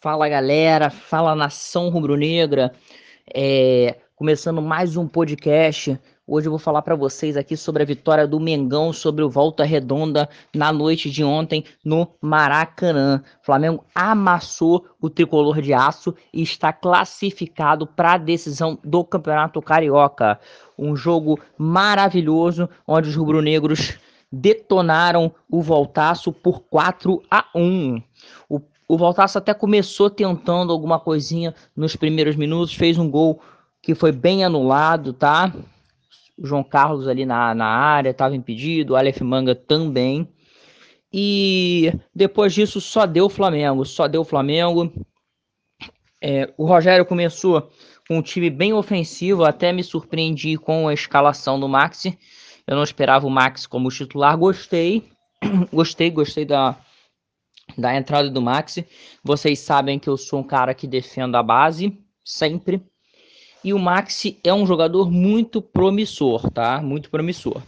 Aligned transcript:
Fala 0.00 0.28
galera, 0.28 0.90
fala 0.90 1.34
nação 1.34 1.88
rubro-negra, 1.88 2.72
é, 3.34 3.96
começando 4.14 4.62
mais 4.62 4.96
um 4.96 5.08
podcast. 5.08 5.98
Hoje 6.24 6.46
eu 6.46 6.52
vou 6.52 6.58
falar 6.60 6.82
para 6.82 6.94
vocês 6.94 7.36
aqui 7.36 7.56
sobre 7.56 7.82
a 7.82 7.86
vitória 7.86 8.24
do 8.24 8.38
Mengão 8.38 8.92
sobre 8.92 9.24
o 9.24 9.28
Volta 9.28 9.64
Redonda 9.64 10.28
na 10.54 10.72
noite 10.72 11.10
de 11.10 11.24
ontem 11.24 11.64
no 11.84 12.06
Maracanã. 12.20 13.24
O 13.42 13.44
Flamengo 13.44 13.84
amassou 13.92 14.86
o 15.00 15.10
tricolor 15.10 15.60
de 15.60 15.74
aço 15.74 16.14
e 16.32 16.42
está 16.42 16.72
classificado 16.72 17.84
para 17.84 18.12
a 18.12 18.18
decisão 18.18 18.78
do 18.84 19.02
Campeonato 19.02 19.60
Carioca. 19.60 20.38
Um 20.78 20.94
jogo 20.94 21.40
maravilhoso 21.58 22.70
onde 22.86 23.08
os 23.08 23.16
rubro-negros 23.16 23.98
detonaram 24.30 25.34
o 25.50 25.60
Voltaço 25.60 26.32
por 26.32 26.60
4 26.60 27.20
a 27.28 27.46
1. 27.52 28.00
O 28.48 28.60
o 28.88 28.96
Voltaço 28.96 29.36
até 29.36 29.52
começou 29.52 30.08
tentando 30.08 30.72
alguma 30.72 30.98
coisinha 30.98 31.54
nos 31.76 31.94
primeiros 31.94 32.34
minutos, 32.34 32.74
fez 32.74 32.96
um 32.96 33.10
gol 33.10 33.40
que 33.82 33.94
foi 33.94 34.10
bem 34.10 34.44
anulado, 34.44 35.12
tá? 35.12 35.52
O 36.38 36.46
João 36.46 36.64
Carlos 36.64 37.06
ali 37.06 37.26
na, 37.26 37.54
na 37.54 37.66
área 37.66 38.10
estava 38.10 38.34
impedido, 38.34 38.94
o 38.94 38.96
Aleph 38.96 39.20
Manga 39.20 39.54
também. 39.54 40.26
E 41.12 41.92
depois 42.14 42.54
disso 42.54 42.80
só 42.80 43.04
deu 43.04 43.26
o 43.26 43.30
Flamengo, 43.30 43.84
só 43.84 44.08
deu 44.08 44.22
o 44.22 44.24
Flamengo. 44.24 44.90
É, 46.20 46.52
o 46.56 46.66
Rogério 46.66 47.04
começou 47.04 47.70
com 48.08 48.18
um 48.18 48.22
time 48.22 48.48
bem 48.48 48.72
ofensivo, 48.72 49.44
até 49.44 49.70
me 49.70 49.84
surpreendi 49.84 50.56
com 50.56 50.88
a 50.88 50.94
escalação 50.94 51.60
do 51.60 51.68
Maxi. 51.68 52.18
Eu 52.66 52.74
não 52.76 52.82
esperava 52.82 53.26
o 53.26 53.30
Max 53.30 53.66
como 53.66 53.90
titular, 53.90 54.36
gostei. 54.36 55.10
gostei, 55.72 56.10
gostei 56.10 56.44
da, 56.44 56.76
da 57.76 57.94
entrada 57.94 58.30
do 58.30 58.40
Maxi. 58.40 58.86
Vocês 59.22 59.58
sabem 59.58 59.98
que 59.98 60.08
eu 60.08 60.16
sou 60.16 60.40
um 60.40 60.44
cara 60.44 60.74
que 60.74 60.86
defendo 60.86 61.36
a 61.36 61.42
base, 61.42 61.96
sempre. 62.24 62.82
E 63.62 63.74
o 63.74 63.78
Maxi 63.78 64.38
é 64.44 64.54
um 64.54 64.66
jogador 64.66 65.10
muito 65.10 65.60
promissor, 65.60 66.50
tá? 66.50 66.80
Muito 66.80 67.10
promissor. 67.10 67.62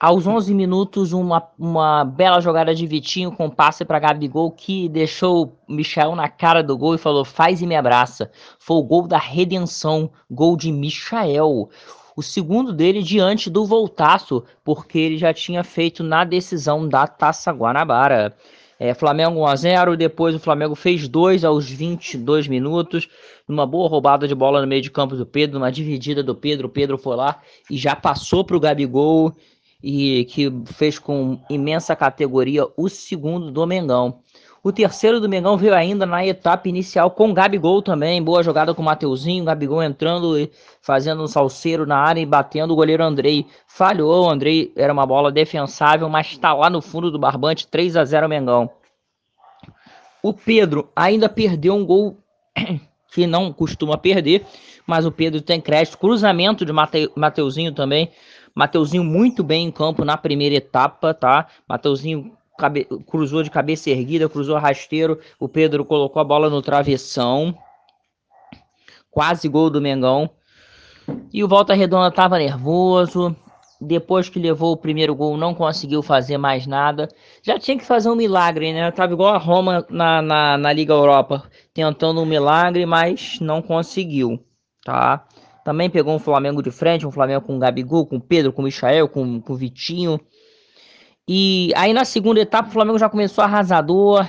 Aos 0.00 0.26
11 0.26 0.54
minutos, 0.54 1.12
uma, 1.12 1.46
uma 1.58 2.04
bela 2.04 2.40
jogada 2.40 2.74
de 2.74 2.86
Vitinho 2.86 3.30
com 3.30 3.50
passe 3.50 3.84
para 3.84 3.98
Gabigol 3.98 4.50
que 4.50 4.88
deixou 4.88 5.58
o 5.68 5.72
Michel 5.74 6.16
na 6.16 6.26
cara 6.26 6.62
do 6.62 6.76
gol 6.76 6.94
e 6.94 6.98
falou: 6.98 7.22
faz 7.22 7.60
e 7.60 7.66
me 7.66 7.76
abraça. 7.76 8.30
Foi 8.58 8.78
o 8.78 8.82
gol 8.82 9.06
da 9.06 9.18
redenção, 9.18 10.10
gol 10.30 10.56
de 10.56 10.72
Michael. 10.72 11.68
O 12.16 12.22
segundo 12.22 12.72
dele 12.72 13.02
diante 13.02 13.50
do 13.50 13.66
Voltaço, 13.66 14.42
porque 14.64 14.98
ele 14.98 15.18
já 15.18 15.34
tinha 15.34 15.62
feito 15.62 16.02
na 16.02 16.24
decisão 16.24 16.88
da 16.88 17.06
Taça 17.06 17.52
Guanabara. 17.52 18.34
É, 18.82 18.94
Flamengo 18.94 19.40
1 19.40 19.46
a 19.46 19.56
0 19.56 19.94
depois 19.94 20.34
o 20.34 20.38
Flamengo 20.38 20.74
fez 20.74 21.06
2 21.06 21.44
aos 21.44 21.68
22 21.68 22.48
minutos, 22.48 23.06
numa 23.46 23.66
boa 23.66 23.86
roubada 23.86 24.26
de 24.26 24.34
bola 24.34 24.62
no 24.62 24.66
meio 24.66 24.80
de 24.80 24.90
campo 24.90 25.14
do 25.14 25.26
Pedro, 25.26 25.58
numa 25.58 25.70
dividida 25.70 26.22
do 26.22 26.34
Pedro, 26.34 26.66
o 26.66 26.70
Pedro 26.70 26.96
foi 26.96 27.14
lá 27.14 27.42
e 27.70 27.76
já 27.76 27.94
passou 27.94 28.42
para 28.42 28.56
o 28.56 28.60
Gabigol, 28.60 29.34
e 29.82 30.24
que 30.30 30.50
fez 30.64 30.98
com 30.98 31.38
imensa 31.50 31.94
categoria 31.94 32.66
o 32.74 32.88
segundo 32.88 33.50
do 33.50 33.66
Mengão. 33.66 34.20
O 34.62 34.70
terceiro 34.70 35.20
do 35.20 35.28
Mengão 35.28 35.56
veio 35.56 35.74
ainda 35.74 36.04
na 36.04 36.24
etapa 36.24 36.68
inicial 36.68 37.10
com 37.10 37.32
Gabigol 37.32 37.80
também. 37.80 38.22
Boa 38.22 38.42
jogada 38.42 38.74
com 38.74 38.82
o 38.82 38.84
Mateuzinho. 38.84 39.44
Gabigol 39.44 39.82
entrando 39.82 40.38
e 40.38 40.50
fazendo 40.82 41.22
um 41.22 41.26
salseiro 41.26 41.86
na 41.86 41.96
área 41.96 42.20
e 42.20 42.26
batendo 42.26 42.72
o 42.72 42.76
goleiro 42.76 43.02
Andrei. 43.02 43.46
Falhou. 43.66 44.26
O 44.26 44.28
Andrei 44.28 44.70
era 44.76 44.92
uma 44.92 45.06
bola 45.06 45.32
defensável, 45.32 46.10
mas 46.10 46.26
está 46.26 46.52
lá 46.52 46.68
no 46.68 46.82
fundo 46.82 47.10
do 47.10 47.18
barbante. 47.18 47.66
3 47.66 47.96
a 47.96 48.04
0 48.04 48.28
Mengão. 48.28 48.70
O 50.22 50.34
Pedro 50.34 50.90
ainda 50.94 51.26
perdeu 51.26 51.74
um 51.74 51.84
gol 51.84 52.18
que 53.14 53.26
não 53.26 53.54
costuma 53.54 53.96
perder, 53.96 54.44
mas 54.86 55.06
o 55.06 55.10
Pedro 55.10 55.40
tem 55.40 55.58
crédito. 55.58 55.96
Cruzamento 55.96 56.66
de 56.66 56.72
Mate, 56.72 57.10
Mateuzinho 57.16 57.72
também. 57.72 58.10
Mateuzinho 58.54 59.04
muito 59.04 59.42
bem 59.42 59.68
em 59.68 59.70
campo 59.70 60.04
na 60.04 60.18
primeira 60.18 60.56
etapa, 60.56 61.14
tá? 61.14 61.46
Mateuzinho 61.66 62.36
cabe, 62.60 62.86
cruzou 63.06 63.42
de 63.42 63.50
cabeça 63.50 63.90
erguida, 63.90 64.28
cruzou 64.28 64.58
rasteiro. 64.58 65.18
O 65.38 65.48
Pedro 65.48 65.84
colocou 65.84 66.20
a 66.20 66.24
bola 66.24 66.50
no 66.50 66.60
travessão. 66.60 67.56
Quase 69.10 69.48
gol 69.48 69.70
do 69.70 69.80
Mengão. 69.80 70.30
E 71.32 71.42
o 71.42 71.48
Volta 71.48 71.74
Redonda 71.74 72.08
estava 72.08 72.38
nervoso. 72.38 73.34
Depois 73.80 74.28
que 74.28 74.38
levou 74.38 74.72
o 74.72 74.76
primeiro 74.76 75.14
gol, 75.14 75.38
não 75.38 75.54
conseguiu 75.54 76.02
fazer 76.02 76.36
mais 76.36 76.66
nada. 76.66 77.08
Já 77.42 77.58
tinha 77.58 77.78
que 77.78 77.84
fazer 77.84 78.10
um 78.10 78.14
milagre, 78.14 78.74
né? 78.74 78.90
Tava 78.90 79.14
igual 79.14 79.34
a 79.34 79.38
Roma 79.38 79.86
na, 79.88 80.20
na, 80.20 80.58
na 80.58 80.72
Liga 80.72 80.92
Europa, 80.92 81.44
tentando 81.72 82.20
um 82.20 82.26
milagre, 82.26 82.84
mas 82.84 83.40
não 83.40 83.62
conseguiu, 83.62 84.38
tá? 84.84 85.26
Também 85.64 85.88
pegou 85.88 86.14
um 86.14 86.18
Flamengo 86.18 86.62
de 86.62 86.70
frente, 86.70 87.06
um 87.06 87.10
Flamengo 87.10 87.46
com 87.46 87.56
o 87.56 87.58
Gabigol, 87.58 88.06
com 88.06 88.16
o 88.16 88.20
Pedro, 88.20 88.52
com 88.52 88.60
o 88.60 88.64
Michael, 88.66 89.08
com, 89.08 89.40
com 89.40 89.52
o 89.54 89.56
Vitinho. 89.56 90.20
E 91.32 91.70
aí 91.76 91.92
na 91.92 92.04
segunda 92.04 92.40
etapa 92.40 92.68
o 92.68 92.72
Flamengo 92.72 92.98
já 92.98 93.08
começou 93.08 93.44
arrasador. 93.44 94.26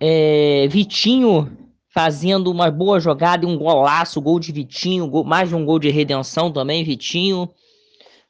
É, 0.00 0.66
Vitinho 0.70 1.54
fazendo 1.90 2.50
uma 2.50 2.70
boa 2.70 2.98
jogada 2.98 3.44
e 3.44 3.46
um 3.46 3.58
golaço, 3.58 4.18
gol 4.18 4.40
de 4.40 4.50
Vitinho, 4.50 5.06
gol, 5.08 5.24
mais 5.24 5.52
um 5.52 5.62
gol 5.62 5.78
de 5.78 5.90
redenção 5.90 6.50
também, 6.50 6.82
Vitinho, 6.82 7.50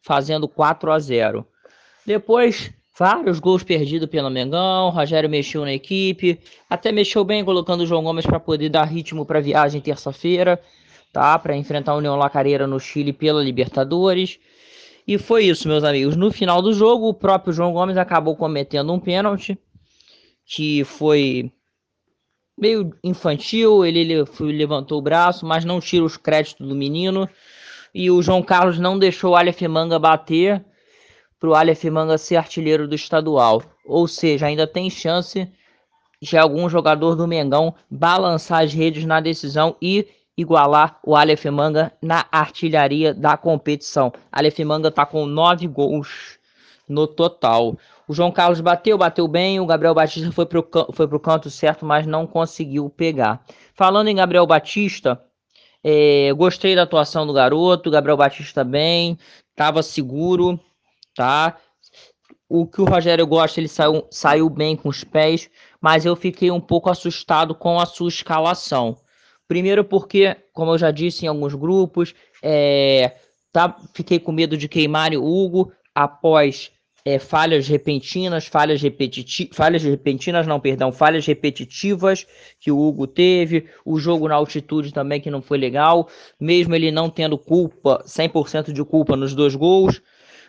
fazendo 0.02 0.48
4 0.48 0.90
a 0.90 0.98
0. 0.98 1.46
Depois, 2.04 2.72
vários 2.98 3.38
gols 3.38 3.62
perdidos 3.62 4.08
pelo 4.08 4.30
Mengão, 4.30 4.90
Rogério 4.90 5.30
mexeu 5.30 5.62
na 5.62 5.72
equipe, 5.72 6.40
até 6.68 6.90
mexeu 6.90 7.22
bem 7.22 7.44
colocando 7.44 7.82
o 7.82 7.86
João 7.86 8.02
Gomes 8.02 8.26
para 8.26 8.40
poder 8.40 8.68
dar 8.68 8.82
ritmo 8.82 9.24
para 9.24 9.38
a 9.38 9.42
viagem 9.42 9.80
terça-feira, 9.80 10.60
tá? 11.12 11.38
Para 11.38 11.56
enfrentar 11.56 11.92
a 11.92 11.96
União 11.96 12.16
Lacareira 12.16 12.66
no 12.66 12.80
Chile 12.80 13.12
pela 13.12 13.44
Libertadores. 13.44 14.40
E 15.08 15.16
foi 15.16 15.46
isso, 15.46 15.66
meus 15.66 15.84
amigos. 15.84 16.16
No 16.16 16.30
final 16.30 16.60
do 16.60 16.70
jogo, 16.74 17.08
o 17.08 17.14
próprio 17.14 17.50
João 17.50 17.72
Gomes 17.72 17.96
acabou 17.96 18.36
cometendo 18.36 18.92
um 18.92 19.00
pênalti 19.00 19.58
que 20.44 20.84
foi 20.84 21.50
meio 22.58 22.94
infantil. 23.02 23.86
Ele, 23.86 24.00
ele 24.00 24.26
foi, 24.26 24.52
levantou 24.52 24.98
o 24.98 25.02
braço, 25.02 25.46
mas 25.46 25.64
não 25.64 25.80
tira 25.80 26.04
os 26.04 26.18
créditos 26.18 26.68
do 26.68 26.74
menino. 26.74 27.26
E 27.94 28.10
o 28.10 28.20
João 28.20 28.42
Carlos 28.42 28.78
não 28.78 28.98
deixou 28.98 29.30
o 29.30 29.36
Aleph 29.36 29.62
Manga 29.62 29.98
bater 29.98 30.62
para 31.40 31.48
o 31.48 31.54
Aleph 31.54 31.84
Manga 31.84 32.18
ser 32.18 32.36
artilheiro 32.36 32.86
do 32.86 32.94
estadual. 32.94 33.62
Ou 33.86 34.06
seja, 34.06 34.44
ainda 34.44 34.66
tem 34.66 34.90
chance 34.90 35.50
de 36.20 36.36
algum 36.36 36.68
jogador 36.68 37.14
do 37.14 37.26
Mengão 37.26 37.74
balançar 37.90 38.62
as 38.62 38.74
redes 38.74 39.06
na 39.06 39.20
decisão 39.20 39.74
e 39.80 40.06
igualar 40.38 41.00
o 41.04 41.16
Aleph 41.16 41.46
Manga 41.46 41.92
na 42.00 42.24
artilharia 42.30 43.12
da 43.12 43.36
competição. 43.36 44.12
Aleph 44.30 44.60
Manga 44.60 44.86
está 44.86 45.04
com 45.04 45.26
nove 45.26 45.66
gols 45.66 46.38
no 46.88 47.08
total. 47.08 47.76
O 48.06 48.14
João 48.14 48.30
Carlos 48.30 48.60
bateu, 48.60 48.96
bateu 48.96 49.26
bem. 49.26 49.58
O 49.58 49.66
Gabriel 49.66 49.94
Batista 49.94 50.30
foi 50.30 50.46
para 50.46 50.60
o 51.16 51.20
canto 51.20 51.50
certo, 51.50 51.84
mas 51.84 52.06
não 52.06 52.24
conseguiu 52.24 52.88
pegar. 52.88 53.44
Falando 53.74 54.08
em 54.08 54.14
Gabriel 54.14 54.46
Batista, 54.46 55.20
é, 55.82 56.32
gostei 56.32 56.76
da 56.76 56.82
atuação 56.82 57.26
do 57.26 57.32
garoto. 57.32 57.90
Gabriel 57.90 58.16
Batista 58.16 58.62
bem, 58.62 59.18
estava 59.50 59.82
seguro, 59.82 60.58
tá? 61.16 61.56
O 62.48 62.64
que 62.64 62.80
o 62.80 62.84
Rogério 62.84 63.26
gosta, 63.26 63.58
ele 63.58 63.68
saiu, 63.68 64.06
saiu 64.08 64.48
bem 64.48 64.76
com 64.76 64.88
os 64.88 65.02
pés, 65.02 65.50
mas 65.80 66.06
eu 66.06 66.14
fiquei 66.14 66.50
um 66.50 66.60
pouco 66.60 66.88
assustado 66.88 67.56
com 67.56 67.80
a 67.80 67.84
sua 67.84 68.08
escalação. 68.08 68.96
Primeiro 69.48 69.82
porque, 69.82 70.36
como 70.52 70.72
eu 70.72 70.78
já 70.78 70.90
disse 70.90 71.24
em 71.24 71.28
alguns 71.28 71.54
grupos, 71.54 72.14
é, 72.42 73.16
tá, 73.50 73.74
fiquei 73.94 74.20
com 74.20 74.30
medo 74.30 74.56
de 74.56 74.68
queimar 74.68 75.12
o 75.14 75.24
Hugo 75.24 75.72
após 75.94 76.70
é, 77.04 77.18
falhas 77.18 77.66
repentinas, 77.66 78.46
falhas 78.46 78.82
repetitivas, 78.82 79.56
falhas 79.56 79.82
repentinas, 79.82 80.46
não, 80.46 80.60
perdão, 80.60 80.92
falhas 80.92 81.26
repetitivas 81.26 82.26
que 82.60 82.70
o 82.70 82.78
Hugo 82.78 83.06
teve, 83.06 83.66
o 83.86 83.98
jogo 83.98 84.28
na 84.28 84.34
altitude 84.34 84.92
também 84.92 85.18
que 85.18 85.30
não 85.30 85.40
foi 85.40 85.56
legal, 85.56 86.08
mesmo 86.38 86.74
ele 86.74 86.90
não 86.90 87.08
tendo 87.08 87.38
culpa, 87.38 88.04
100% 88.06 88.72
de 88.72 88.84
culpa 88.84 89.16
nos 89.16 89.34
dois 89.34 89.54
gols, 89.54 90.02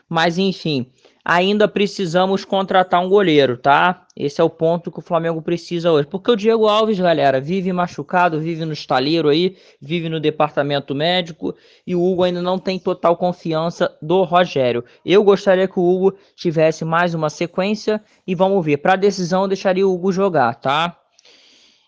mas 0.09 0.39
enfim, 0.39 0.91
ainda 1.23 1.67
precisamos 1.67 2.43
contratar 2.43 2.99
um 3.05 3.07
goleiro, 3.07 3.55
tá? 3.55 4.07
Esse 4.17 4.41
é 4.41 4.43
o 4.43 4.49
ponto 4.49 4.91
que 4.91 4.97
o 4.97 5.03
Flamengo 5.03 5.41
precisa 5.41 5.91
hoje. 5.91 6.07
Porque 6.07 6.31
o 6.31 6.35
Diego 6.35 6.67
Alves, 6.67 6.99
galera, 6.99 7.39
vive 7.39 7.71
machucado, 7.71 8.39
vive 8.39 8.65
no 8.65 8.73
estaleiro 8.73 9.29
aí, 9.29 9.55
vive 9.79 10.09
no 10.09 10.19
departamento 10.19 10.95
médico 10.95 11.53
e 11.85 11.95
o 11.95 12.03
Hugo 12.03 12.23
ainda 12.23 12.41
não 12.41 12.57
tem 12.57 12.79
total 12.79 13.15
confiança 13.15 13.95
do 14.01 14.23
Rogério. 14.23 14.83
Eu 15.05 15.23
gostaria 15.23 15.67
que 15.67 15.79
o 15.79 15.87
Hugo 15.87 16.17
tivesse 16.35 16.83
mais 16.83 17.13
uma 17.13 17.29
sequência 17.29 18.01
e 18.25 18.33
vamos 18.33 18.65
ver. 18.65 18.77
Para 18.77 18.95
decisão, 18.95 19.43
eu 19.43 19.47
deixaria 19.47 19.87
o 19.87 19.93
Hugo 19.93 20.11
jogar, 20.11 20.55
tá? 20.55 20.97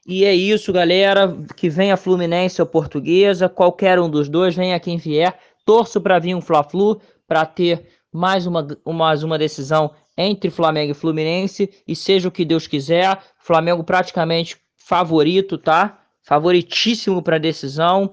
E 0.07 0.23
é 0.23 0.33
isso, 0.33 0.71
galera. 0.71 1.35
Que 1.55 1.69
venha 1.69 1.97
Fluminense 1.97 2.61
ou 2.61 2.67
Portuguesa, 2.67 3.49
qualquer 3.49 3.99
um 3.99 4.09
dos 4.09 4.29
dois, 4.29 4.55
venha 4.55 4.79
quem 4.79 4.97
vier. 4.97 5.35
Torço 5.65 5.99
para 5.99 6.19
vir 6.19 6.35
um 6.35 6.41
Fla-Flu 6.41 7.01
para 7.27 7.45
ter 7.45 7.87
mais 8.13 8.45
uma, 8.45 8.67
mais 8.85 9.23
uma 9.23 9.37
decisão 9.37 9.91
entre 10.17 10.49
Flamengo 10.49 10.91
e 10.91 10.95
Fluminense 10.95 11.69
e 11.87 11.95
seja 11.95 12.27
o 12.27 12.31
que 12.31 12.45
Deus 12.45 12.67
quiser, 12.67 13.21
Flamengo 13.37 13.83
praticamente 13.83 14.57
favorito, 14.77 15.57
tá? 15.57 15.99
Favoritíssimo 16.23 17.21
para 17.21 17.37
decisão. 17.37 18.11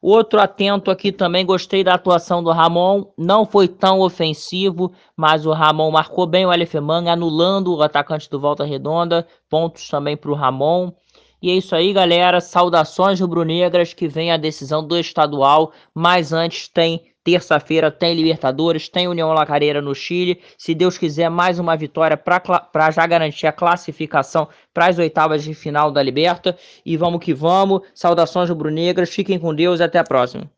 Outro 0.00 0.38
atento 0.38 0.90
aqui 0.90 1.10
também, 1.10 1.44
gostei 1.44 1.82
da 1.82 1.94
atuação 1.94 2.42
do 2.42 2.52
Ramon. 2.52 3.06
Não 3.18 3.44
foi 3.44 3.66
tão 3.66 4.00
ofensivo, 4.00 4.92
mas 5.16 5.46
o 5.46 5.52
Ramon 5.52 5.90
marcou 5.90 6.26
bem 6.26 6.46
o 6.46 6.50
Alefemang, 6.50 7.08
anulando 7.08 7.74
o 7.74 7.82
atacante 7.82 8.30
do 8.30 8.38
Volta 8.38 8.64
Redonda. 8.64 9.26
Pontos 9.50 9.88
também 9.88 10.16
para 10.16 10.30
o 10.30 10.34
Ramon. 10.34 10.92
E 11.42 11.50
é 11.50 11.54
isso 11.54 11.74
aí, 11.74 11.92
galera. 11.92 12.40
Saudações 12.40 13.20
rubro-negras 13.20 13.92
que 13.92 14.06
vem 14.06 14.30
a 14.30 14.36
decisão 14.36 14.86
do 14.86 14.96
estadual. 14.96 15.72
Mas 15.94 16.32
antes 16.32 16.68
tem 16.68 17.02
terça-feira, 17.26 17.90
tem 17.90 18.14
Libertadores, 18.14 18.88
tem 18.88 19.08
União 19.08 19.32
Lacareira 19.32 19.82
no 19.82 19.96
Chile. 19.96 20.40
Se 20.56 20.72
Deus 20.72 20.96
quiser, 20.96 21.28
mais 21.28 21.58
uma 21.58 21.76
vitória 21.76 22.16
para 22.16 22.90
já 22.92 23.04
garantir 23.04 23.48
a 23.48 23.52
classificação 23.52 24.46
para 24.72 24.86
as 24.86 24.96
oitavas 24.96 25.42
de 25.42 25.52
final 25.52 25.90
da 25.90 26.00
Liberta. 26.00 26.56
E 26.84 26.96
vamos 26.96 27.18
que 27.18 27.34
vamos. 27.34 27.80
Saudações 27.92 28.48
rubro-negras. 28.48 29.10
Fiquem 29.10 29.40
com 29.40 29.52
Deus 29.52 29.80
e 29.80 29.82
até 29.82 29.98
a 29.98 30.04
próxima. 30.04 30.48